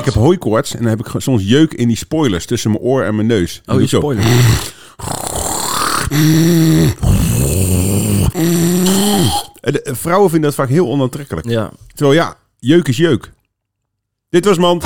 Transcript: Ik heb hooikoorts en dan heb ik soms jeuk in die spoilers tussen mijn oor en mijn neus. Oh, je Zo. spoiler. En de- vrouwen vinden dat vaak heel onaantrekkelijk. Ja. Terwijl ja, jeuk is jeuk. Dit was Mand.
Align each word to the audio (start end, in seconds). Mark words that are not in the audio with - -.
Ik 0.00 0.04
heb 0.06 0.14
hooikoorts 0.14 0.72
en 0.74 0.78
dan 0.82 0.88
heb 0.88 1.06
ik 1.06 1.20
soms 1.20 1.42
jeuk 1.44 1.72
in 1.74 1.88
die 1.88 1.96
spoilers 1.96 2.46
tussen 2.46 2.70
mijn 2.70 2.82
oor 2.82 3.02
en 3.02 3.14
mijn 3.14 3.26
neus. 3.26 3.62
Oh, 3.66 3.80
je 3.80 3.86
Zo. 3.86 3.98
spoiler. 3.98 4.24
En 9.60 9.72
de- 9.72 9.90
vrouwen 9.94 10.30
vinden 10.30 10.48
dat 10.50 10.58
vaak 10.58 10.68
heel 10.68 10.88
onaantrekkelijk. 10.88 11.48
Ja. 11.48 11.70
Terwijl 11.94 12.16
ja, 12.18 12.36
jeuk 12.58 12.88
is 12.88 12.96
jeuk. 12.96 13.32
Dit 14.30 14.44
was 14.44 14.58
Mand. 14.58 14.84